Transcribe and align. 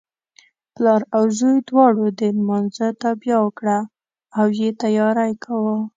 پلار 0.75 1.01
او 1.15 1.23
زوی 1.37 1.57
دواړو 1.69 2.05
د 2.19 2.21
لمانځه 2.37 2.87
تابیا 3.03 3.37
وکړه 3.45 3.77
او 4.39 4.47
یې 4.59 4.69
تیاری 4.81 5.31
کاوه. 5.43 5.77